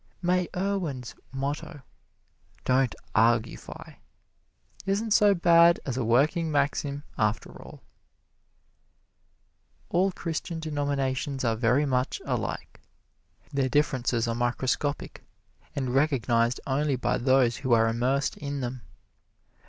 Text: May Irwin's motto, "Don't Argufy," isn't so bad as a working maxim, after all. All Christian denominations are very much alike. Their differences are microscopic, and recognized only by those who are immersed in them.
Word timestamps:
May 0.19 0.47
Irwin's 0.55 1.13
motto, 1.31 1.83
"Don't 2.65 2.95
Argufy," 3.13 3.97
isn't 4.87 5.11
so 5.11 5.35
bad 5.35 5.79
as 5.85 5.95
a 5.95 6.03
working 6.03 6.51
maxim, 6.51 7.03
after 7.19 7.51
all. 7.61 7.83
All 9.89 10.11
Christian 10.11 10.59
denominations 10.59 11.43
are 11.45 11.55
very 11.55 11.85
much 11.85 12.19
alike. 12.25 12.81
Their 13.53 13.69
differences 13.69 14.27
are 14.27 14.33
microscopic, 14.33 15.23
and 15.75 15.93
recognized 15.93 16.59
only 16.65 16.95
by 16.95 17.19
those 17.19 17.57
who 17.57 17.73
are 17.73 17.87
immersed 17.87 18.37
in 18.37 18.59
them. 18.61 18.81